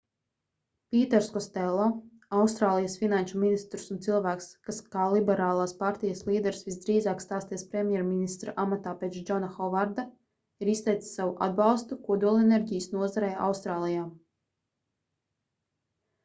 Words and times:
pīters 0.93 1.25
kostello 1.33 1.83
austrālijas 2.37 2.95
finanšu 3.01 3.41
ministrs 3.43 3.83
un 3.95 3.99
cilvēks 4.05 4.47
kas 4.69 4.79
kā 4.95 5.03
liberālās 5.17 5.75
partijas 5.83 6.23
līderis 6.31 6.65
visdrīzāk 6.71 7.21
stāsies 7.25 7.65
premjerministra 7.75 8.55
amatā 8.65 8.95
pēc 9.03 9.21
džona 9.29 9.51
hovarda 9.59 10.07
ir 10.65 10.73
izteicis 10.75 11.13
savu 11.21 11.37
atbalstu 11.51 11.99
kodolenerģijas 12.11 12.89
nozarei 12.97 13.33
austrālijā 13.53 14.09